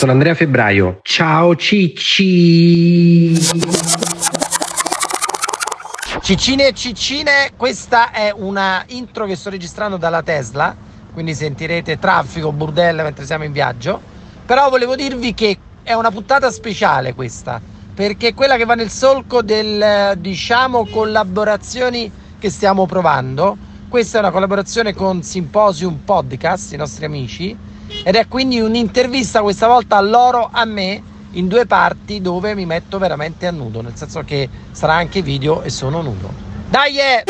[0.00, 1.00] Sono Andrea Febbraio.
[1.02, 3.34] Ciao Cicci.
[6.22, 10.74] Ciccine e ciccine, questa è una intro che sto registrando dalla Tesla,
[11.12, 14.00] quindi sentirete traffico, burdelle mentre siamo in viaggio.
[14.46, 17.60] Però volevo dirvi che è una puntata speciale questa,
[17.94, 23.54] perché è quella che va nel solco del diciamo collaborazioni che stiamo provando.
[23.86, 27.68] Questa è una collaborazione con Symposium Podcast, i nostri amici,
[28.04, 32.66] ed è quindi un'intervista questa volta a loro a me in due parti dove mi
[32.66, 36.32] metto veramente a nudo, nel senso che sarà anche video e sono nudo.
[36.68, 36.98] Dai!
[36.98, 37.24] Eh!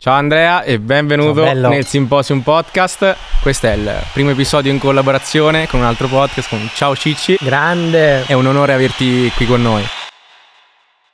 [0.00, 3.16] Ciao Andrea e benvenuto Ciao, nel Symposium Podcast.
[3.42, 7.36] Questo è il primo episodio in collaborazione con un altro podcast con Ciao Cicci.
[7.40, 8.24] Grande!
[8.24, 9.84] È un onore averti qui con noi.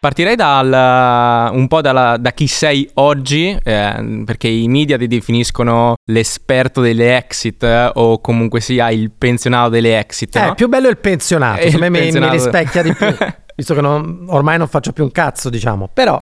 [0.05, 5.95] Partirei dal, un po' dalla, da chi sei oggi, eh, perché i media ti definiscono
[6.11, 10.37] l'esperto delle exit eh, o comunque sia il pensionato delle exit.
[10.37, 10.55] Eh, no?
[10.55, 12.33] più bello è il pensionato, secondo me mi- pensionato.
[12.35, 13.07] mi rispecchia di più.
[13.57, 15.89] Visto che non- ormai non faccio più un cazzo, diciamo.
[15.91, 16.19] Però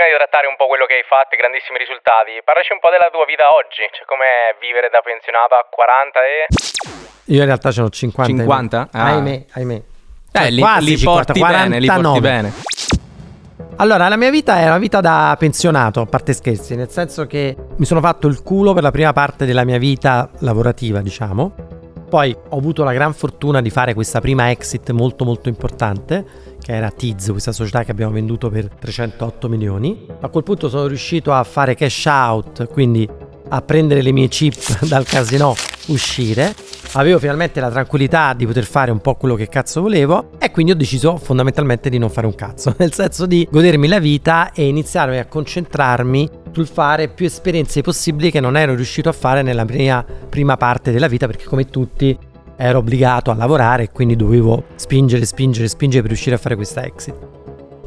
[0.00, 2.88] Prima di trattare un po' quello che hai fatto, i grandissimi risultati, parlaci un po'
[2.88, 6.48] della tua vita oggi, cioè com'è vivere da pensionato a 40 e...
[7.36, 8.32] io in realtà ce n'ho 50.
[8.32, 8.88] 50?
[8.96, 9.12] Ah.
[9.12, 9.78] Ahimè, ahimè.
[10.32, 12.20] Cioè, Eh, li, quasi li 50, porti bene, li porti 49.
[12.24, 12.48] bene.
[13.76, 17.54] Allora, la mia vita è una vita da pensionato, a parte scherzi, nel senso che
[17.76, 21.69] mi sono fatto il culo per la prima parte della mia vita lavorativa, diciamo.
[22.10, 26.26] Poi ho avuto la gran fortuna di fare questa prima exit molto molto importante,
[26.60, 30.06] che era Tiz, questa società che abbiamo venduto per 308 milioni.
[30.18, 33.08] A quel punto sono riuscito a fare cash out, quindi
[33.48, 35.54] a prendere le mie chip dal casino,
[35.86, 36.52] uscire.
[36.94, 40.72] Avevo finalmente la tranquillità di poter fare un po' quello che cazzo volevo e quindi
[40.72, 44.66] ho deciso fondamentalmente di non fare un cazzo, nel senso di godermi la vita e
[44.66, 49.64] iniziare a concentrarmi sul fare più esperienze possibili che non ero riuscito a fare nella
[49.64, 52.18] mia prima parte della vita perché come tutti
[52.56, 56.84] ero obbligato a lavorare e quindi dovevo spingere, spingere, spingere per riuscire a fare questa
[56.84, 57.39] exit.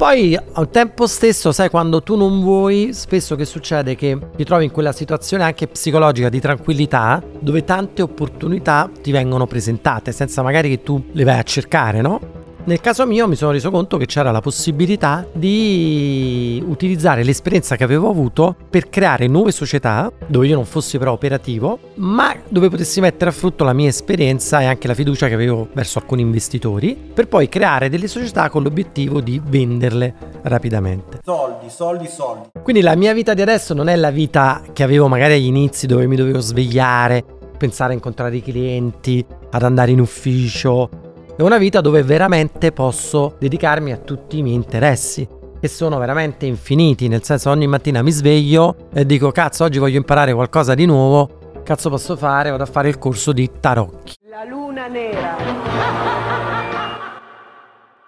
[0.03, 4.65] Poi al tempo stesso, sai, quando tu non vuoi, spesso che succede che ti trovi
[4.65, 10.67] in quella situazione anche psicologica di tranquillità, dove tante opportunità ti vengono presentate, senza magari
[10.67, 12.42] che tu le vai a cercare, no?
[12.65, 17.83] Nel caso mio mi sono reso conto che c'era la possibilità di utilizzare l'esperienza che
[17.83, 23.01] avevo avuto per creare nuove società dove io non fossi però operativo, ma dove potessi
[23.01, 26.97] mettere a frutto la mia esperienza e anche la fiducia che avevo verso alcuni investitori,
[27.13, 31.19] per poi creare delle società con l'obiettivo di venderle rapidamente.
[31.21, 32.47] Soldi, soldi, soldi.
[32.63, 35.85] Quindi la mia vita di adesso non è la vita che avevo magari agli inizi
[35.85, 37.25] dove mi dovevo svegliare,
[37.57, 41.02] pensare a incontrare i clienti, ad andare in ufficio.
[41.35, 45.27] È una vita dove veramente posso dedicarmi a tutti i miei interessi,
[45.59, 49.97] che sono veramente infiniti, nel senso ogni mattina mi sveglio e dico cazzo oggi voglio
[49.97, 52.51] imparare qualcosa di nuovo, cazzo posso fare?
[52.51, 54.13] Vado a fare il corso di tarocchi.
[54.29, 55.35] La luna nera.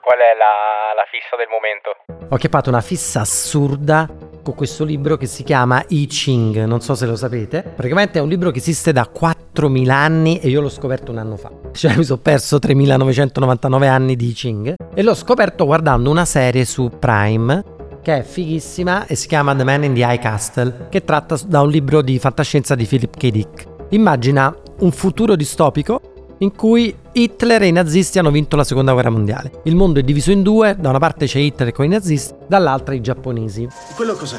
[0.02, 2.28] Qual è la, la fissa del momento?
[2.30, 4.08] Ho chiappato una fissa assurda
[4.46, 7.64] con questo libro che si chiama I Ching, non so se lo sapete.
[7.64, 11.36] Praticamente è un libro che esiste da 4.000 anni e io l'ho scoperto un anno
[11.36, 11.52] fa.
[11.72, 16.64] Cioè mi sono perso 3.999 anni di I Ching e l'ho scoperto guardando una serie
[16.64, 17.64] su Prime
[18.04, 21.62] che è fighissima e si chiama The Man in the High Castle, che tratta da
[21.62, 23.30] un libro di fantascienza di Philip K.
[23.32, 23.66] Dick.
[23.90, 29.10] Immagina un futuro distopico in cui Hitler e i nazisti hanno vinto la seconda guerra
[29.10, 29.62] mondiale.
[29.64, 32.94] Il mondo è diviso in due, da una parte c'è Hitler con i nazisti, dall'altra
[32.94, 33.68] i giapponesi.
[33.96, 34.38] Quello cos'è?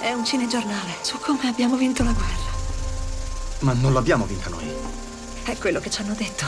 [0.00, 2.50] È un cinegiornale su come abbiamo vinto la guerra.
[3.60, 4.64] Ma non l'abbiamo vinta noi.
[5.44, 6.46] È quello che ci hanno detto.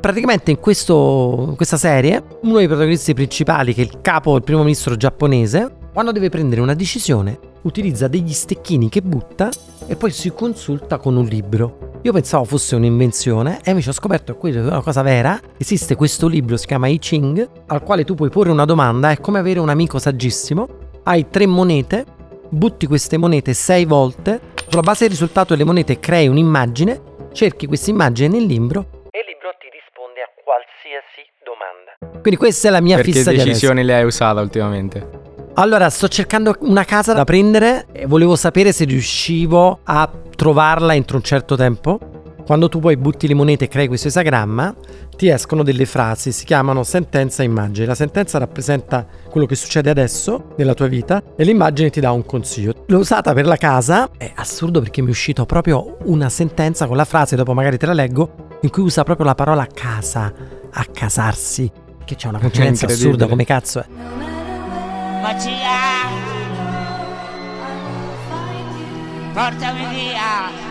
[0.00, 4.42] Praticamente in, questo, in questa serie, uno dei protagonisti principali, che è il capo, il
[4.42, 9.50] primo ministro giapponese, quando deve prendere una decisione, utilizza degli stecchini che butta
[9.88, 11.98] e poi si consulta con un libro.
[12.02, 15.38] Io pensavo fosse un'invenzione e invece ho scoperto che è una cosa vera.
[15.56, 19.18] Esiste questo libro, si chiama I Ching, al quale tu puoi porre una domanda, è
[19.18, 20.68] come avere un amico saggissimo.
[21.02, 22.04] Hai tre monete,
[22.48, 27.00] butti queste monete sei volte, sulla base del risultato delle monete crei un'immagine,
[27.32, 32.20] cerchi questa immagine nel libro e il libro ti risponde a qualsiasi domanda.
[32.20, 33.48] Quindi questa è la mia Perché fissa di adesso.
[33.48, 35.25] decisioni le hai usate ultimamente?
[35.58, 41.16] Allora, sto cercando una casa da prendere e volevo sapere se riuscivo a trovarla entro
[41.16, 41.98] un certo tempo.
[42.44, 44.74] Quando tu poi butti le monete e crei questo esagramma,
[45.16, 47.86] ti escono delle frasi, si chiamano sentenza e immagine.
[47.86, 52.26] La sentenza rappresenta quello che succede adesso nella tua vita e l'immagine ti dà un
[52.26, 52.74] consiglio.
[52.88, 56.98] L'ho usata per la casa, è assurdo perché mi è uscito proprio una sentenza con
[56.98, 60.30] la frase, dopo magari te la leggo, in cui usa proprio la parola casa,
[60.70, 61.70] a casarsi,
[62.04, 64.35] che c'è una coincidenza assurda come cazzo è.
[69.32, 70.64] Portami via!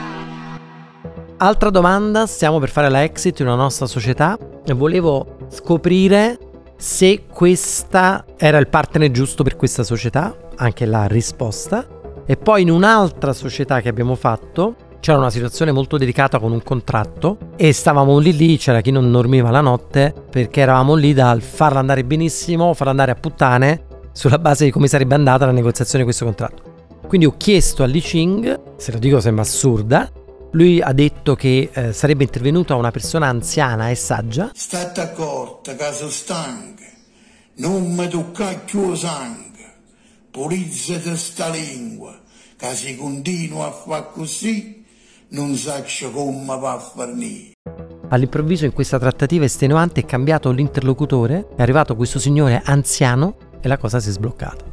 [1.38, 6.38] Altra domanda, stiamo per fare la exit in una nostra società e volevo scoprire
[6.78, 11.86] se questa era il partner giusto per questa società, anche la risposta.
[12.26, 16.64] E poi in un'altra società che abbiamo fatto c'era una situazione molto delicata con un
[16.64, 21.42] contratto e stavamo lì lì, c'era chi non dormiva la notte perché eravamo lì dal
[21.42, 26.00] farla andare benissimo, farla andare a puttane sulla base di come sarebbe andata la negoziazione
[26.00, 26.74] di questo contratto.
[27.06, 30.10] Quindi ho chiesto a Li Ching, se lo dico sembra assurda,
[30.52, 34.52] lui ha detto che eh, sarebbe intervenuta una persona anziana e saggia.
[34.54, 36.86] State accorta sono stanca,
[37.56, 39.74] non mi toccare più sangue,
[40.32, 42.18] pulizzate sta lingua,
[42.56, 44.84] che se continua a fare così
[45.30, 47.52] non saccio come va a farnire.
[48.10, 53.78] All'improvviso in questa trattativa estenuante è cambiato l'interlocutore, è arrivato questo signore anziano e la
[53.78, 54.64] cosa si è sbloccata.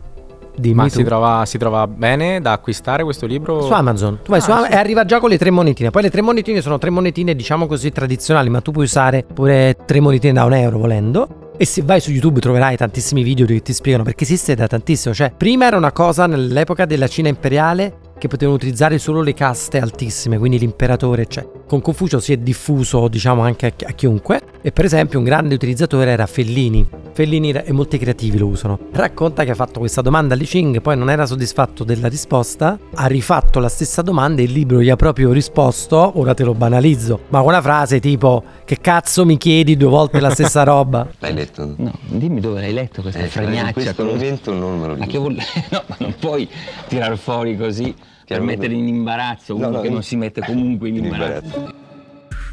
[0.55, 3.63] Dimmi Ma si trova, si trova bene da acquistare questo libro?
[3.63, 4.73] Su Amazon, tu vai Ah, su Am- sì.
[4.73, 5.89] e arriva già con le tre monetine.
[5.91, 9.79] Poi le tre monetine sono tre monetine, diciamo così, tradizionali, ma tu puoi usare pure
[9.87, 11.53] tre monetine da un euro volendo.
[11.57, 15.15] E se vai su YouTube troverai tantissimi video che ti spiegano perché esiste da tantissimo.
[15.15, 19.79] Cioè, prima era una cosa nell'epoca della Cina imperiale che potevano utilizzare solo le caste
[19.79, 21.49] altissime, quindi l'imperatore, cioè.
[21.73, 24.43] Con Confucio si è diffuso, diciamo, anche a, chi- a chiunque.
[24.61, 26.87] E per esempio un grande utilizzatore era Fellini.
[27.15, 28.79] Fellini e molti creativi lo usano.
[28.93, 32.79] Racconta che ha fatto questa domanda a Li Ching, poi non era soddisfatto della risposta,
[32.93, 36.53] ha rifatto la stessa domanda e il libro gli ha proprio risposto, ora te lo
[36.53, 41.09] banalizzo, ma con una frase tipo che cazzo mi chiedi due volte la stessa roba?
[41.21, 41.73] L'hai letto?
[41.79, 43.69] No, dimmi dove l'hai letto questa Eh, fregnaccia.
[43.69, 45.11] in questo momento non me lo Ma dico.
[45.11, 45.37] che vuol...
[45.73, 46.47] No, ma non puoi
[46.89, 47.95] tirar fuori così
[48.33, 51.45] per mettere in imbarazzo uno No, no, che non si mette comunque in in imbarazzo.
[51.57, 51.81] imbarazzo.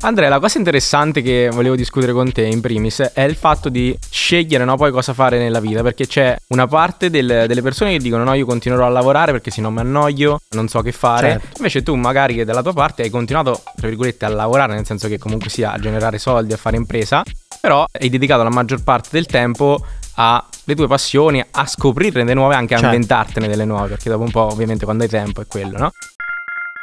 [0.01, 3.93] Andrea, la cosa interessante che volevo discutere con te in primis è il fatto di
[4.09, 7.97] scegliere no, poi cosa fare nella vita, perché c'è una parte del- delle persone che
[7.97, 11.31] dicono no, io continuerò a lavorare perché se no mi annoio, non so che fare.
[11.31, 11.47] Certo.
[11.57, 15.09] Invece tu magari che dalla tua parte hai continuato, tra virgolette, a lavorare, nel senso
[15.09, 17.21] che comunque sia a generare soldi, a fare impresa,
[17.59, 19.83] però hai dedicato la maggior parte del tempo
[20.69, 22.93] alle tue passioni, a scoprirne delle nuove, anche a Certo.
[22.93, 25.91] inventartene delle nuove, perché dopo un po' ovviamente quando hai tempo è quello, no?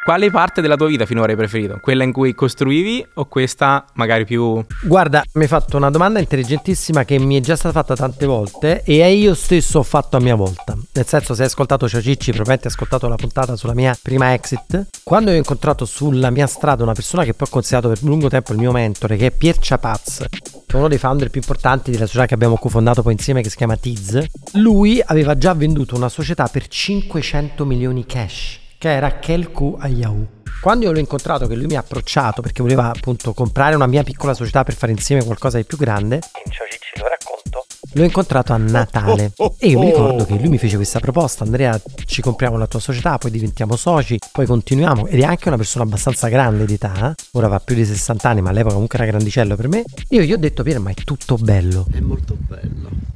[0.07, 1.79] Quale parte della tua vita finora hai preferito?
[1.81, 4.65] Quella in cui costruivi o questa magari più...
[4.85, 8.85] Guarda, mi hai fatto una domanda intelligentissima che mi è già stata fatta tante volte
[8.85, 10.79] e io stesso ho fatto a mia volta.
[10.93, 14.33] Nel senso, se hai ascoltato Ciao Cicci, probabilmente hai ascoltato la puntata sulla mia prima
[14.33, 14.87] exit.
[15.03, 18.53] Quando ho incontrato sulla mia strada una persona che poi ho considerato per lungo tempo
[18.53, 22.07] il mio mentore, che è Pier Ciapaz, che è uno dei founder più importanti della
[22.07, 26.09] società che abbiamo cofondato poi insieme, che si chiama Tiz, lui aveva già venduto una
[26.09, 30.27] società per 500 milioni cash, che era Kelku a Yahoo.
[30.61, 34.03] Quando io l'ho incontrato, che lui mi ha approcciato perché voleva appunto comprare una mia
[34.05, 38.05] piccola società per fare insieme qualcosa di più grande, in Ciao Cicci lo racconto, l'ho
[38.05, 42.23] incontrato a Natale e io mi ricordo che lui mi fece questa proposta, Andrea ci
[42.23, 46.29] compriamo la tua società, poi diventiamo soci, poi continuiamo ed è anche una persona abbastanza
[46.29, 47.15] grande di età, eh.
[47.33, 50.33] ora va più di 60 anni ma all'epoca comunque era grandicello per me, io gli
[50.33, 51.87] ho detto Pier ma è tutto bello.
[51.93, 53.16] È molto bello.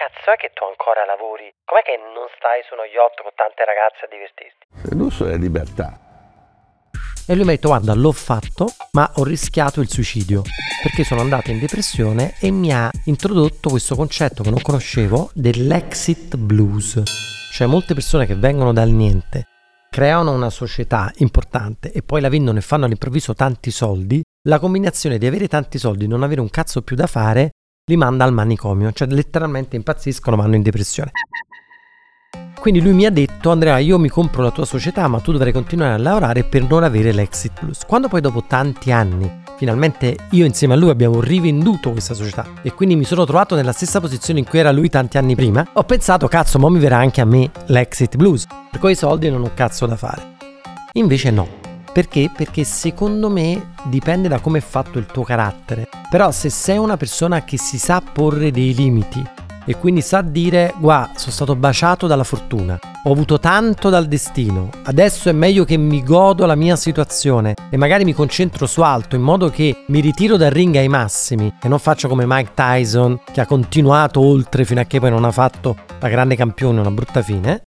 [0.00, 1.52] Cazzo è che tu ancora lavori?
[1.62, 4.64] Com'è che non stai su uno yacht con tante ragazze a divertirti?
[4.88, 5.92] Il lusso è libertà.
[7.28, 10.40] E lui mi ha detto guarda l'ho fatto ma ho rischiato il suicidio
[10.82, 16.34] perché sono andato in depressione e mi ha introdotto questo concetto che non conoscevo dell'exit
[16.38, 17.02] blues.
[17.52, 19.48] Cioè molte persone che vengono dal niente,
[19.90, 25.18] creano una società importante e poi la vendono e fanno all'improvviso tanti soldi, la combinazione
[25.18, 27.50] di avere tanti soldi e non avere un cazzo più da fare
[27.90, 31.10] li manda al manicomio, cioè letteralmente impazziscono, vanno in depressione.
[32.60, 35.50] Quindi lui mi ha detto Andrea io mi compro la tua società ma tu dovrai
[35.50, 37.84] continuare a lavorare per non avere l'exit plus.
[37.86, 42.74] Quando poi dopo tanti anni finalmente io insieme a lui abbiamo rivenduto questa società e
[42.74, 45.84] quindi mi sono trovato nella stessa posizione in cui era lui tanti anni prima, ho
[45.84, 48.46] pensato cazzo mo mi verrà anche a me l'exit blues.
[48.70, 50.36] Per quei soldi non ho cazzo da fare.
[50.92, 51.59] Invece no.
[51.92, 52.30] Perché?
[52.34, 55.88] Perché secondo me dipende da come è fatto il tuo carattere.
[56.08, 59.22] Però se sei una persona che si sa porre dei limiti
[59.66, 64.70] e quindi sa dire guarda sono stato baciato dalla fortuna, ho avuto tanto dal destino,
[64.84, 69.16] adesso è meglio che mi godo la mia situazione e magari mi concentro su altro
[69.16, 73.20] in modo che mi ritiro dal ring ai massimi e non faccio come Mike Tyson
[73.30, 76.90] che ha continuato oltre fino a che poi non ha fatto la grande campione una
[76.90, 77.62] brutta fine.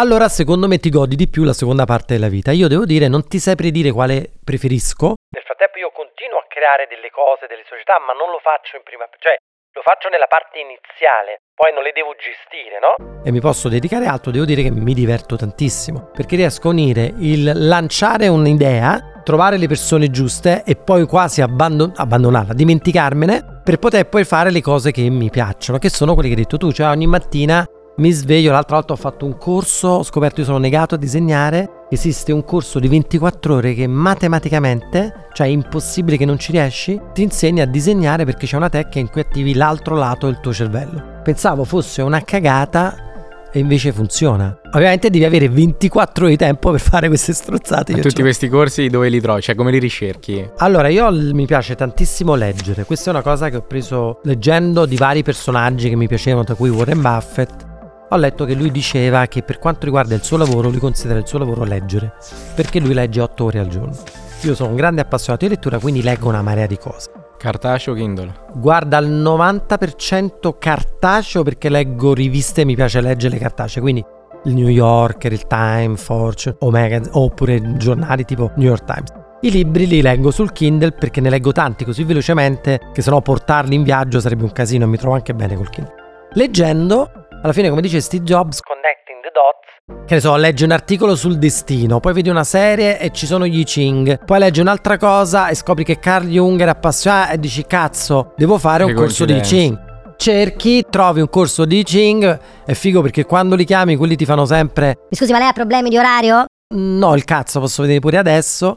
[0.00, 2.52] Allora secondo me ti godi di più la seconda parte della vita.
[2.52, 5.18] Io devo dire non ti saprei dire quale preferisco.
[5.34, 8.86] Nel frattempo io continuo a creare delle cose, delle società, ma non lo faccio in
[8.86, 9.34] prima, cioè
[9.74, 12.94] lo faccio nella parte iniziale, poi non le devo gestire, no?
[13.26, 17.12] E mi posso dedicare altro, devo dire che mi diverto tantissimo, perché riesco a unire
[17.18, 24.08] il lanciare un'idea, trovare le persone giuste e poi quasi abbandon- abbandonarla, dimenticarmene, per poter
[24.08, 26.86] poi fare le cose che mi piacciono, che sono quelle che hai detto tu, cioè
[26.86, 27.67] ogni mattina
[27.98, 31.70] mi sveglio, l'altra volta ho fatto un corso, ho scoperto che sono negato a disegnare
[31.90, 37.00] esiste un corso di 24 ore che matematicamente, cioè è impossibile che non ci riesci,
[37.12, 40.52] ti insegna a disegnare perché c'è una tecnica in cui attivi l'altro lato del tuo
[40.52, 41.20] cervello.
[41.22, 43.06] Pensavo fosse una cagata
[43.50, 44.60] e invece funziona.
[44.72, 47.92] Ovviamente devi avere 24 ore di tempo per fare queste strozzate.
[47.92, 48.24] E Io tutti ce l'ho.
[48.24, 49.40] questi corsi dove li trovi?
[49.40, 50.46] Cioè, come li ricerchi?
[50.58, 52.84] Allora, io mi piace tantissimo leggere.
[52.84, 56.54] Questa è una cosa che ho preso leggendo di vari personaggi che mi piacevano, tra
[56.54, 57.67] cui Warren Buffett.
[58.10, 61.26] Ho letto che lui diceva che per quanto riguarda il suo lavoro, lui considera il
[61.26, 62.14] suo lavoro leggere,
[62.54, 63.94] perché lui legge 8 ore al giorno.
[64.42, 67.10] Io sono un grande appassionato di lettura, quindi leggo una marea di cose.
[67.36, 68.32] Cartaceo Kindle.
[68.54, 74.02] Guarda al 90% cartaceo perché leggo riviste e mi piace leggere le cartacee, quindi
[74.44, 79.12] il New Yorker, il Time, Fortune o magazine, oppure giornali tipo New York Times.
[79.42, 83.74] I libri li leggo sul Kindle perché ne leggo tanti così velocemente che sennò portarli
[83.74, 85.94] in viaggio sarebbe un casino e mi trovo anche bene col Kindle.
[86.32, 90.70] Leggendo, alla fine come dice Steve Jobs, connecting the dots, che ne so, leggi un
[90.72, 94.60] articolo sul destino, poi vedi una serie e ci sono gli I Ching, poi leggi
[94.60, 98.90] un'altra cosa e scopri che Carl Jung era appassionato e dici cazzo, devo fare Che
[98.90, 99.38] un corso di.
[99.40, 99.86] Ching.
[100.16, 104.24] Cerchi, trovi un corso di I Ching, è figo perché quando li chiami quelli ti
[104.24, 106.44] fanno sempre Mi scusi, ma lei ha problemi di orario?
[106.74, 108.76] no il cazzo, posso vedere pure adesso.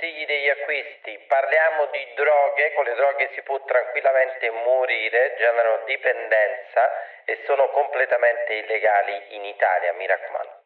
[0.00, 6.88] Consigli degli acquisti, parliamo di droghe, con le droghe si può tranquillamente morire, generano dipendenza
[7.28, 10.64] e sono completamente illegali in Italia, mi raccomando.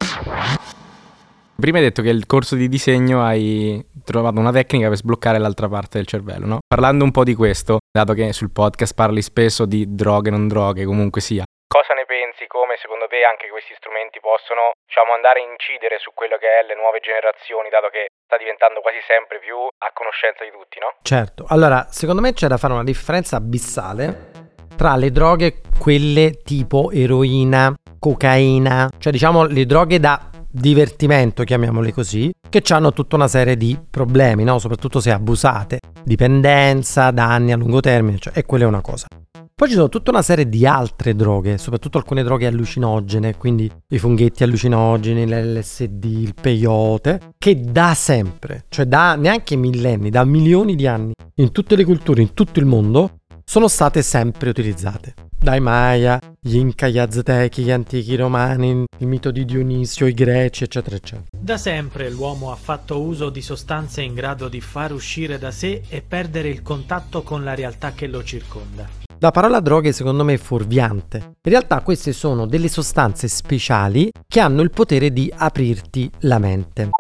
[1.59, 5.67] Prima hai detto che il corso di disegno hai trovato una tecnica per sbloccare l'altra
[5.67, 6.59] parte del cervello, no?
[6.63, 10.87] Parlando un po' di questo, dato che sul podcast parli spesso di droghe, non droghe,
[10.87, 11.43] comunque sia.
[11.67, 12.47] Cosa ne pensi?
[12.47, 16.63] Come secondo te anche questi strumenti possono, diciamo, andare a incidere su quello che è
[16.63, 20.95] le nuove generazioni, dato che sta diventando quasi sempre più a conoscenza di tutti, no?
[21.03, 24.45] Certo, allora secondo me c'è da fare una differenza abissale
[24.77, 32.33] tra le droghe, quelle tipo eroina, cocaina, cioè diciamo le droghe da divertimento, chiamiamole così,
[32.49, 34.61] che hanno tutta una serie di problemi, no?
[34.61, 39.09] soprattutto se abusate, dipendenza, danni a lungo termine, cioè, e quella è una cosa.
[39.57, 43.99] Poi ci sono tutta una serie di altre droghe, soprattutto alcune droghe allucinogene, quindi i
[43.99, 50.89] funghetti allucinogeni, l'LSD, il peyote, che da sempre, cioè da neanche millenni, da milioni di
[50.89, 55.15] anni, in tutte le culture, in tutto il mondo, sono state sempre utilizzate.
[55.39, 60.65] Dai Maya, gli Inca, gli Aztechi, gli antichi romani, il mito di Dionisio, i greci,
[60.65, 61.29] eccetera, eccetera.
[61.39, 65.83] Da sempre l'uomo ha fatto uso di sostanze in grado di far uscire da sé
[65.89, 68.89] e perdere il contatto con la realtà che lo circonda.
[69.19, 71.19] La parola droghe secondo me è fuorviante.
[71.19, 76.91] In realtà queste sono delle sostanze speciali che hanno il potere di aprirti la mente.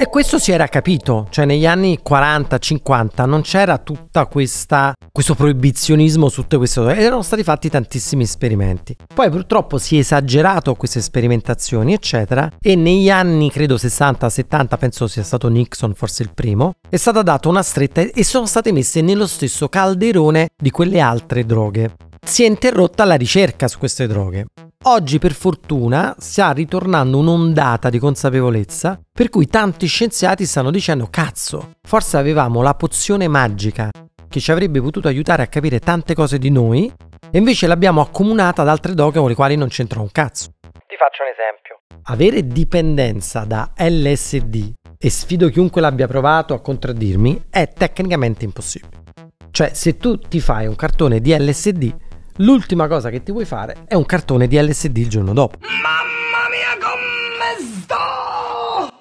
[0.00, 3.82] E questo si era capito, cioè negli anni 40-50 non c'era
[4.28, 8.94] questa questo proibizionismo su tutte queste cose, erano stati fatti tantissimi esperimenti.
[9.12, 15.24] Poi purtroppo si è esagerato queste sperimentazioni, eccetera, e negli anni credo 60-70, penso sia
[15.24, 19.26] stato Nixon forse il primo, è stata data una stretta e sono state messe nello
[19.26, 21.96] stesso calderone di quelle altre droghe.
[22.24, 24.46] Si è interrotta la ricerca su queste droghe.
[24.84, 31.72] Oggi per fortuna sta ritornando un'ondata di consapevolezza per cui tanti scienziati stanno dicendo cazzo,
[31.82, 33.90] forse avevamo la pozione magica
[34.28, 36.90] che ci avrebbe potuto aiutare a capire tante cose di noi
[37.30, 40.52] e invece l'abbiamo accomunata ad altre droghe con le quali non c'entra un cazzo.
[40.60, 41.80] Ti faccio un esempio.
[42.04, 49.02] Avere dipendenza da LSD, e sfido chiunque l'abbia provato a contraddirmi, è tecnicamente impossibile.
[49.50, 51.94] Cioè se tu ti fai un cartone di LSD,
[52.38, 55.58] l'ultima cosa che ti vuoi fare è un cartone di LSD il giorno dopo.
[55.60, 58.94] Mamma mia come sto!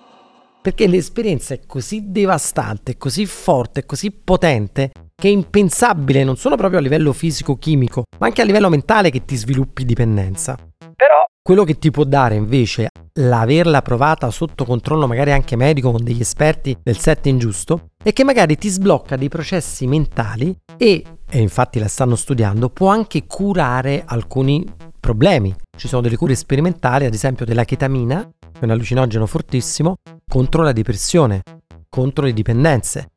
[0.62, 6.80] Perché l'esperienza è così devastante, così forte, così potente che è impensabile non solo proprio
[6.80, 10.56] a livello fisico-chimico, ma anche a livello mentale che ti sviluppi dipendenza.
[10.96, 12.90] Però Quello che ti può dare invece
[13.20, 18.24] l'averla provata sotto controllo magari anche medico con degli esperti del setting giusto è che
[18.24, 24.04] magari ti sblocca dei processi mentali e, e infatti la stanno studiando, può anche curare
[24.06, 24.66] alcuni
[25.00, 25.54] problemi.
[25.78, 29.96] Ci sono delle cure sperimentali, ad esempio della chetamina, che è un allucinogeno fortissimo,
[30.26, 31.42] contro la depressione,
[31.90, 33.12] contro le dipendenze.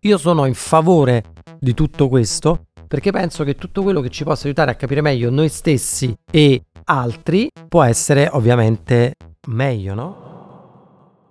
[0.00, 1.24] Io sono in favore
[1.58, 5.30] di tutto questo perché penso che tutto quello che ci possa aiutare a capire meglio
[5.30, 9.14] noi stessi e altri può essere ovviamente
[9.48, 10.30] meglio, no?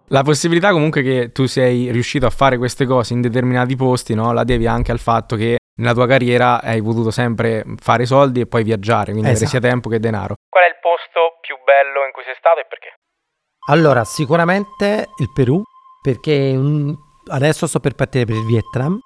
[0.07, 4.33] La possibilità comunque che tu sei riuscito a fare queste cose in determinati posti, no?
[4.33, 8.45] La devi anche al fatto che nella tua carriera hai potuto sempre fare soldi e
[8.47, 9.67] poi viaggiare, quindi avere sia Esatto.
[9.67, 10.35] tempo che denaro.
[10.49, 12.93] qual è il posto più bello in cui sei stato e perché?
[13.69, 15.61] Allora, sicuramente il Perù,
[16.01, 16.59] perché
[17.29, 18.99] adesso sto per partire per il Vietnam,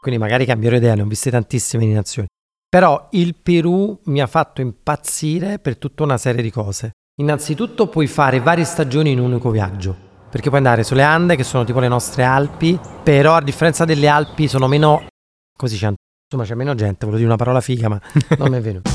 [0.00, 2.28] quindi magari cambierò idea, ne ho viste tantissime di nazioni.
[2.68, 6.92] Però il Perù mi ha fatto impazzire per tutta una serie di cose.
[7.18, 9.96] Innanzitutto puoi fare varie stagioni in un unico viaggio.
[10.30, 14.06] Perché puoi andare sulle Ande, che sono tipo le nostre Alpi, però a differenza delle
[14.06, 15.06] Alpi sono meno...
[15.56, 15.90] Così c'è,
[16.24, 17.98] insomma c'è meno gente, volevo dire una parola figa, ma
[18.36, 18.90] non mi è venuto.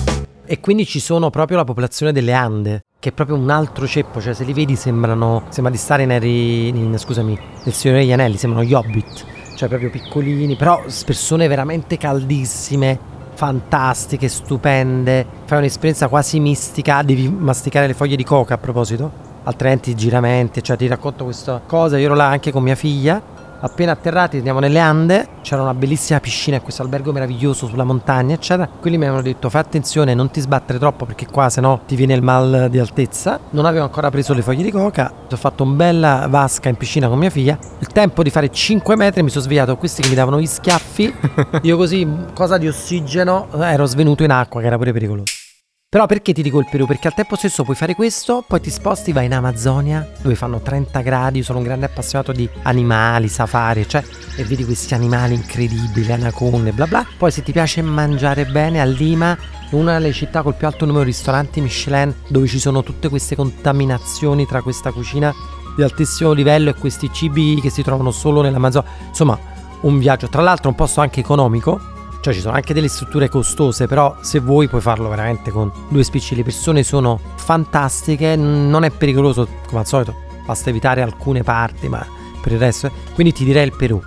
[0.46, 4.22] E quindi ci sono proprio la popolazione delle Ande, che è proprio un altro ceppo,
[4.22, 8.12] cioè se li vedi sembrano, sembra di stare in, Harry, in scusami, nel Signore degli
[8.12, 9.26] Anelli, sembrano gli Hobbit,
[9.56, 13.00] cioè proprio piccolini, però persone veramente caldissime,
[13.42, 19.12] fantastiche, stupende, fai un'esperienza quasi mistica, devi masticare le foglie di coca a proposito,
[19.46, 23.20] altrimenti giramenti, cioè ti racconto questa cosa, io ero là anche con mia figlia
[23.64, 28.34] Appena atterrati andiamo nelle Ande, c'era una bellissima piscina e questo albergo meraviglioso sulla montagna,
[28.34, 28.68] eccetera.
[28.68, 31.96] Quelli mi avevano detto fai attenzione, non ti sbattere troppo perché qua se no ti
[31.96, 33.40] viene il mal di altezza.
[33.52, 37.08] Non avevo ancora preso le foglie di coca, ho fatto un bella vasca in piscina
[37.08, 37.56] con mia figlia.
[37.78, 41.14] Il tempo di fare 5 metri mi sono svegliato questi che mi davano gli schiaffi.
[41.62, 45.34] Io così, cosa di ossigeno, ero svenuto in acqua che era pure pericoloso.
[45.92, 46.86] Però perché ti dico il Perù?
[46.86, 50.62] Perché al tempo stesso puoi fare questo, poi ti sposti, vai in Amazzonia, dove fanno
[50.62, 54.02] 30 gradi, sono un grande appassionato di animali, safari, cioè,
[54.38, 57.06] e vedi questi animali incredibili, anaconde, bla bla.
[57.18, 59.38] Poi se ti piace mangiare bene, a Lima,
[59.72, 63.36] una delle città col più alto numero di ristoranti Michelin, dove ci sono tutte queste
[63.36, 65.36] contaminazioni tra questa cucina
[65.76, 68.90] di altissimo livello e questi cibi che si trovano solo nell'Amazzonia.
[69.10, 69.38] Insomma,
[69.82, 73.88] un viaggio, tra l'altro un posto anche economico, cioè ci sono anche delle strutture costose,
[73.88, 76.36] però se vuoi puoi farlo veramente con due spicci.
[76.36, 82.06] Le persone sono fantastiche, non è pericoloso come al solito, basta evitare alcune parti, ma
[82.42, 82.92] per il resto...
[83.14, 84.02] Quindi ti direi il Perù.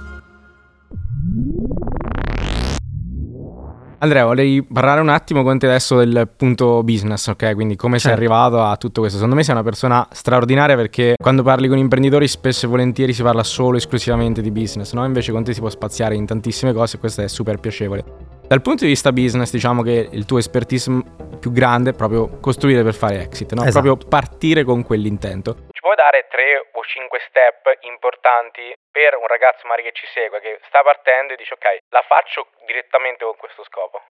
[3.98, 7.54] Andrea, vorrei parlare un attimo con te adesso del punto business, ok?
[7.54, 8.16] Quindi come certo.
[8.16, 9.16] sei arrivato a tutto questo.
[9.18, 13.22] Secondo me sei una persona straordinaria perché quando parli con imprenditori spesso e volentieri si
[13.22, 15.04] parla solo e esclusivamente di business, no?
[15.04, 18.04] Invece con te si può spaziare in tantissime cose e questo è super piacevole.
[18.46, 21.02] Dal punto di vista business, diciamo che il tuo expertise
[21.40, 23.64] più grande è proprio costruire per fare exit, no?
[23.64, 23.82] Esatto.
[23.82, 25.56] Proprio partire con quell'intento.
[25.84, 30.56] Puoi dare tre o cinque step importanti per un ragazzo magari che ci segue, che
[30.64, 34.00] sta partendo e dice ok, la faccio direttamente con questo scopo?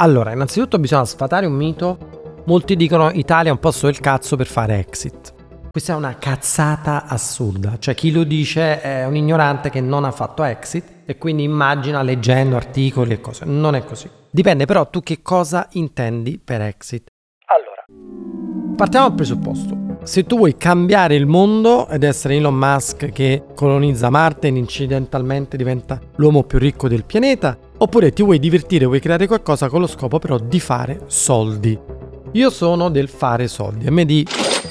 [0.00, 1.98] Allora, innanzitutto bisogna sfatare un mito.
[2.46, 5.68] Molti dicono Italia è un posto del cazzo per fare exit.
[5.68, 10.12] Questa è una cazzata assurda, cioè chi lo dice è un ignorante che non ha
[10.12, 13.44] fatto exit e quindi immagina leggendo articoli e cose.
[13.44, 14.08] Non è così.
[14.32, 17.10] Dipende però tu che cosa intendi per exit.
[17.52, 17.84] Allora,
[18.76, 19.77] partiamo dal presupposto.
[20.08, 25.58] Se tu vuoi cambiare il mondo ed essere Elon Musk che colonizza Marte e incidentalmente
[25.58, 29.86] diventa l'uomo più ricco del pianeta, oppure ti vuoi divertire, vuoi creare qualcosa con lo
[29.86, 31.78] scopo però di fare soldi.
[32.32, 33.86] Io sono del fare soldi.
[33.86, 34.26] A me di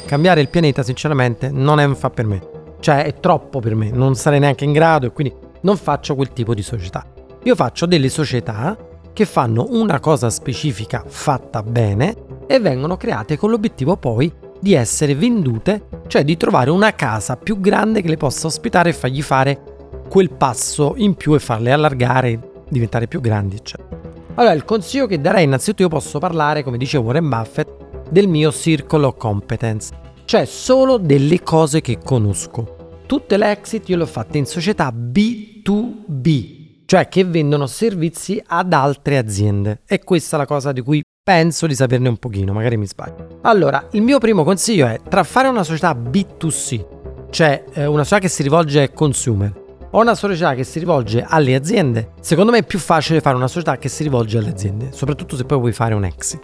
[0.07, 2.41] cambiare il pianeta sinceramente non è un fa per me.
[2.79, 6.33] Cioè è troppo per me, non sarei neanche in grado e quindi non faccio quel
[6.33, 7.05] tipo di società.
[7.43, 8.75] Io faccio delle società
[9.13, 12.15] che fanno una cosa specifica fatta bene
[12.47, 17.59] e vengono create con l'obiettivo poi di essere vendute, cioè di trovare una casa più
[17.59, 19.75] grande che le possa ospitare e fargli fare
[20.09, 23.99] quel passo in più e farle allargare, diventare più grandi, eccetera.
[24.35, 27.69] Allora, il consiglio che darei innanzitutto io posso parlare, come dice Warren Buffett,
[28.09, 29.93] del mio circle of competence,
[30.25, 32.75] cioè solo delle cose che conosco.
[33.05, 38.73] Tutte le exit io le ho fatte in società B2B, cioè che vendono servizi ad
[38.73, 39.81] altre aziende.
[39.87, 43.39] E questa è la cosa di cui penso di saperne un pochino, magari mi sbaglio.
[43.41, 46.85] Allora, il mio primo consiglio è tra fare una società B2C,
[47.31, 49.51] cioè eh, una società che si rivolge ai consumer,
[49.91, 53.49] o una società che si rivolge alle aziende, secondo me è più facile fare una
[53.49, 56.39] società che si rivolge alle aziende, soprattutto se poi vuoi fare un exit.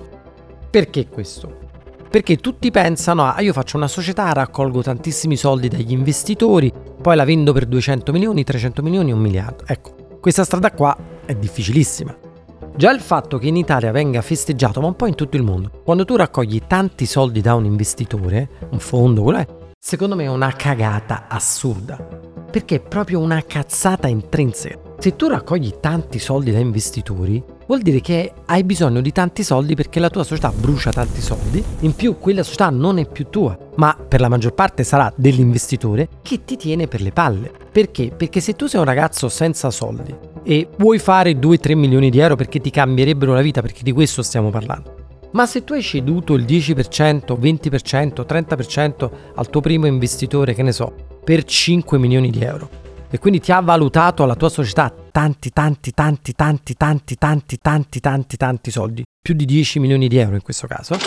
[0.70, 1.60] Perché questo?
[2.10, 6.70] Perché tutti pensano, ah io faccio una società, raccolgo tantissimi soldi dagli investitori,
[7.02, 9.64] poi la vendo per 200 milioni, 300 milioni, un miliardo.
[9.66, 10.94] Ecco, questa strada qua
[11.24, 12.32] è difficilissima.
[12.76, 15.70] Già il fatto che in Italia venga festeggiato, ma un po' in tutto il mondo,
[15.84, 19.48] quando tu raccogli tanti soldi da un investitore, un fondo, quello è,
[19.80, 21.98] secondo me è una cagata assurda.
[22.50, 24.80] Perché è proprio una cazzata intrinseca.
[24.98, 29.76] Se tu raccogli tanti soldi da investitori, vuol dire che hai bisogno di tanti soldi
[29.76, 33.56] perché la tua società brucia tanti soldi, in più quella società non è più tua,
[33.76, 37.52] ma per la maggior parte sarà dell'investitore che ti tiene per le palle.
[37.72, 38.12] Perché?
[38.16, 42.36] Perché se tu sei un ragazzo senza soldi e vuoi fare 2-3 milioni di euro
[42.36, 44.96] perché ti cambierebbero la vita, perché di questo stiamo parlando,
[45.32, 50.72] ma se tu hai ceduto il 10%, 20%, 30% al tuo primo investitore, che ne
[50.72, 52.70] so, per 5 milioni di euro,
[53.10, 58.00] e quindi ti ha valutato la tua società tanti, tanti, tanti, tanti, tanti, tanti, tanti,
[58.00, 60.98] tanti, tanti soldi, più di 10 milioni di euro in questo caso,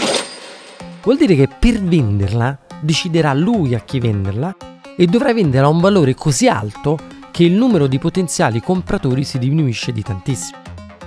[1.03, 4.57] vuol dire che per venderla deciderà lui a chi venderla
[4.97, 6.99] e dovrai venderla a un valore così alto
[7.37, 10.59] che il numero di potenziali compratori si diminuisce di tantissimo.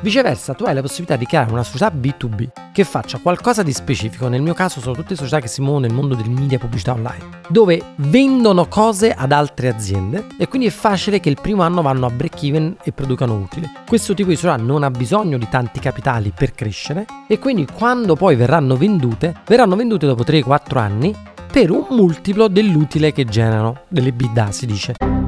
[0.02, 4.28] Viceversa, tu hai la possibilità di creare una società B2B che faccia qualcosa di specifico.
[4.28, 7.42] Nel mio caso sono tutte società che si muovono nel mondo del media pubblicità online,
[7.48, 12.06] dove vendono cose ad altre aziende e quindi è facile che il primo anno vanno
[12.06, 13.72] a break even e producano utile.
[13.88, 18.16] Questo tipo di società non ha bisogno di tanti capitali per crescere e quindi quando
[18.16, 21.16] poi verranno vendute, verranno vendute dopo 3-4 anni
[21.52, 24.14] per un multiplo dell'utile che generano, delle
[24.52, 25.19] si dice.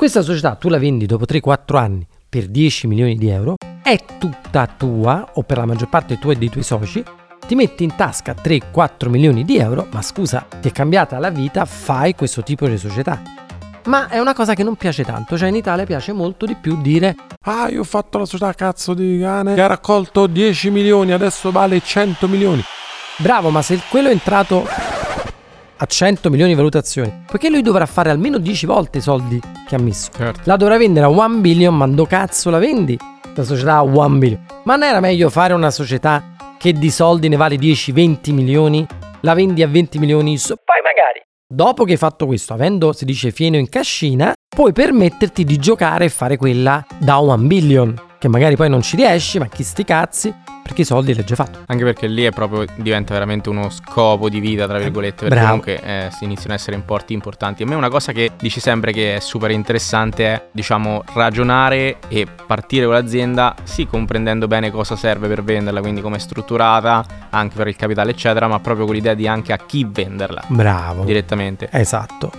[0.00, 4.68] Questa società tu la vendi dopo 3-4 anni per 10 milioni di euro, è tutta
[4.68, 7.02] tua o per la maggior parte tua e dei tuoi soci,
[7.44, 11.64] ti metti in tasca 3-4 milioni di euro, ma scusa, ti è cambiata la vita,
[11.64, 13.20] fai questo tipo di società.
[13.86, 16.80] Ma è una cosa che non piace tanto, cioè in Italia piace molto di più
[16.80, 21.10] dire Ah, io ho fatto la società cazzo di cane che ha raccolto 10 milioni,
[21.10, 22.62] adesso vale 100 milioni.
[23.16, 24.64] Bravo, ma se quello è entrato
[25.78, 29.74] a 100 milioni di valutazioni, perché lui dovrà fare almeno 10 volte i soldi che
[29.74, 30.10] ha messo.
[30.14, 30.40] Certo.
[30.44, 32.98] La dovrà vendere a 1 billion, ma do cazzo la vendi?
[33.34, 34.44] La società a 1 billion.
[34.64, 38.86] Ma non era meglio fare una società che di soldi ne vale 10-20 milioni,
[39.20, 43.30] la vendi a 20 milioni, poi magari Dopo che hai fatto questo, avendo, si dice,
[43.30, 48.54] fieno in cascina, puoi permetterti di giocare e fare quella da 1 billion, che magari
[48.54, 50.34] poi non ci riesci, ma chi sti cazzi,
[50.68, 51.60] perché i soldi li hai già fatto.
[51.66, 55.46] Anche perché lì è proprio diventa veramente uno scopo di vita, tra virgolette, perché Bravo.
[55.46, 57.62] comunque eh, si iniziano a essere importi importanti.
[57.62, 62.26] A me una cosa che dici sempre che è super interessante è, diciamo, ragionare e
[62.46, 67.56] partire con l'azienda, sì, comprendendo bene cosa serve per venderla, quindi come è strutturata, anche
[67.56, 71.04] per il capitale, eccetera, ma proprio con l'idea di anche a chi venderla Bravo.
[71.04, 71.68] direttamente.
[71.72, 72.30] Esatto.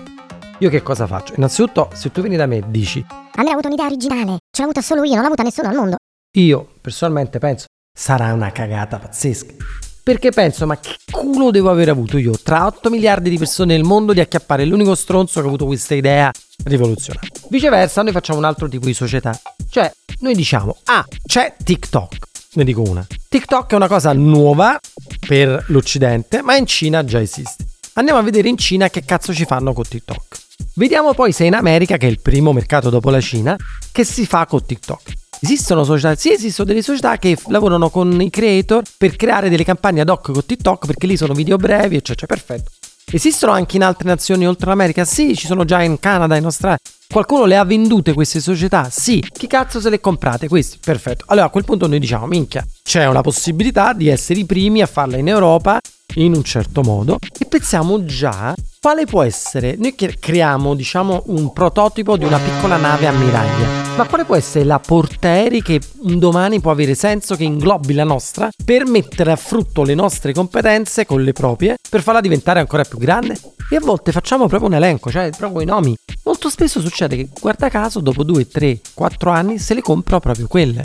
[0.59, 1.33] Io che cosa faccio?
[1.35, 4.63] Innanzitutto, se tu vieni da me e dici, Andrea ha avuto un'idea originale, ce l'ha
[4.65, 5.95] avuta solo io, non l'ha avuta nessuno al mondo.
[6.37, 7.65] io personalmente penso,
[7.99, 9.53] sarà una cagata pazzesca.
[10.01, 13.83] Perché penso, ma che culo devo aver avuto io tra 8 miliardi di persone nel
[13.83, 16.31] mondo di acchiappare l'unico stronzo che ha avuto questa idea
[16.63, 17.29] rivoluzionaria.
[17.49, 19.37] Viceversa, noi facciamo un altro tipo di società.
[19.69, 22.15] Cioè, noi diciamo, ah, c'è TikTok.
[22.53, 23.05] Ne dico una.
[23.27, 24.79] TikTok è una cosa nuova
[25.27, 27.65] per l'Occidente, ma in Cina già esiste.
[27.93, 30.37] Andiamo a vedere in Cina che cazzo ci fanno con TikTok.
[30.75, 33.57] Vediamo poi se in America, che è il primo mercato dopo la Cina,
[33.91, 35.27] che si fa con TikTok.
[35.41, 40.01] Esistono società, sì, esistono delle società che lavorano con i creator per creare delle campagne
[40.01, 42.71] ad hoc con TikTok perché lì sono video brevi, eccetera, perfetto.
[43.11, 45.05] Esistono anche in altre nazioni oltre l'America?
[45.05, 46.77] Sì, ci sono già in Canada, in Australia.
[47.07, 48.89] Qualcuno le ha vendute queste società?
[48.91, 49.25] Sì.
[49.31, 50.47] Chi cazzo se le comprate?
[50.47, 50.77] Questi?
[50.83, 51.23] Perfetto.
[51.29, 54.85] Allora a quel punto noi diciamo, minchia, c'è una possibilità di essere i primi a
[54.85, 55.79] farla in Europa
[56.15, 62.17] in un certo modo e pensiamo già quale può essere, noi creiamo diciamo un prototipo
[62.17, 66.71] di una piccola nave ammiraglia, ma quale può essere la portaerei che un domani può
[66.71, 71.33] avere senso che inglobi la nostra per mettere a frutto le nostre competenze con le
[71.33, 73.37] proprie per farla diventare ancora più grande?
[73.69, 75.95] E a volte facciamo proprio un elenco, cioè proprio i nomi.
[76.23, 80.47] Molto spesso succede che, guarda caso, dopo 2, 3, 4 anni se le compro proprio
[80.47, 80.83] quelle.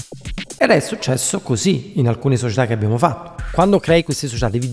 [0.56, 3.42] Ed è successo così in alcune società che abbiamo fatto.
[3.52, 4.72] Quando crei queste società, devi,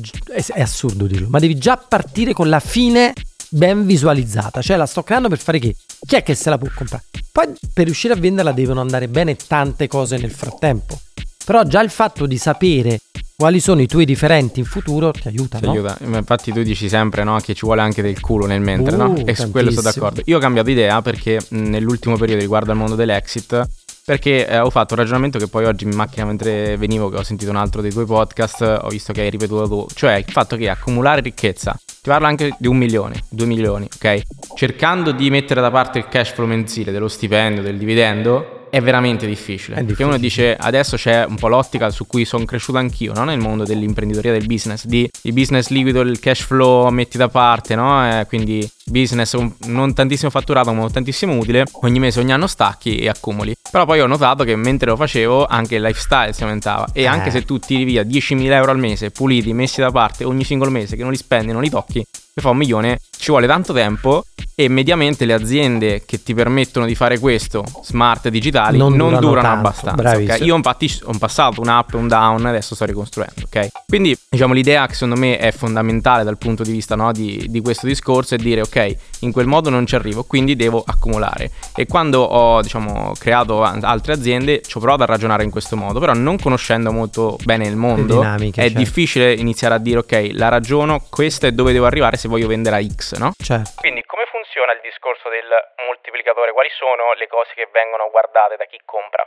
[0.54, 3.14] è, assurdo dirlo, ma devi già partire con la fine
[3.50, 4.62] ben visualizzata.
[4.62, 5.76] Cioè la sto creando per fare che?
[6.06, 7.04] Chi è che se la può comprare?
[7.32, 11.00] Poi per riuscire a venderla devono andare bene tante cose nel frattempo.
[11.44, 13.00] Però già il fatto di sapere
[13.36, 15.72] quali sono i tuoi differenti in futuro ti aiuta, Ti no?
[15.72, 15.98] aiuta.
[16.04, 19.10] Infatti tu dici sempre no, che ci vuole anche del culo nel mentre, no?
[19.14, 20.22] Uh, E su quello sono d'accordo.
[20.26, 23.68] Io ho cambiato idea perché nell'ultimo periodo riguardo al mondo dell'exit,
[24.06, 27.24] perché eh, ho fatto un ragionamento che poi oggi in macchina mentre venivo, che ho
[27.24, 30.56] sentito un altro dei tuoi podcast, ho visto che hai ripetuto tu, cioè il fatto
[30.56, 34.22] che accumulare ricchezza, ti parlo anche di un milione, due milioni, ok?
[34.56, 39.28] Cercando di mettere da parte il cash flow mensile dello stipendio, del dividendo, è veramente
[39.28, 39.78] difficile.
[39.78, 43.26] È Perché uno dice adesso c'è un po' l'ottica su cui sono cresciuto anch'io, no?
[43.26, 47.76] Nel mondo dell'imprenditoria del business, di il business liquido, il cash flow metti da parte,
[47.76, 48.20] no?
[48.20, 51.66] Eh, quindi business non tantissimo fatturato, ma tantissimo utile.
[51.82, 53.54] Ogni mese, ogni anno stacchi e accumuli.
[53.70, 56.88] Però poi ho notato che mentre lo facevo anche il lifestyle si aumentava.
[56.94, 57.32] E anche Eh.
[57.32, 60.96] se tu tiri via 10.000 euro al mese, puliti, messi da parte ogni singolo mese,
[60.96, 62.04] che non li spendi, non li tocchi,
[62.34, 64.24] per fare un milione ci vuole tanto tempo
[64.56, 69.28] e mediamente le aziende che ti permettono di fare questo, smart digitali, Non non, durano
[69.28, 69.96] durano, tanto, abbastanza.
[70.02, 70.34] bravissimo.
[70.36, 70.46] ok?
[70.46, 73.68] Io infatti ho passato un up e un down, adesso sto ricostruendo, ok?
[73.88, 77.62] Quindi diciamo l'idea che secondo me è fondamentale dal punto di vista no, di, di
[77.62, 81.52] questo discorso è dire ok, in quel modo non ci arrivo, quindi devo accumulare.
[81.76, 86.00] E quando ho diciamo creato altre aziende ci ho provato a ragionare in questo modo,
[86.00, 88.80] però non conoscendo molto bene il mondo dinamiche, è certo.
[88.80, 92.76] difficile iniziare a dire ok, la ragiono, questo è dove devo arrivare se voglio vendere
[92.76, 93.32] a X, no?
[93.38, 93.72] Certo.
[93.76, 95.46] Quindi come funziona il discorso del
[95.86, 96.52] moltiplicatore?
[96.52, 99.26] Quali sono le cose che vengono guardate da chi compra?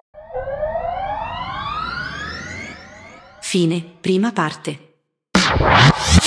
[3.41, 4.73] Fine, prima parte.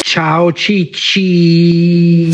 [0.04, 2.32] Ciao Cicci.